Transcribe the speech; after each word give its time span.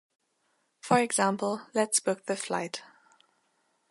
For 0.81 0.97
example, 0.97 1.61
Let's 1.75 1.99
book 1.99 2.25
the 2.25 2.35
flight. 2.35 2.81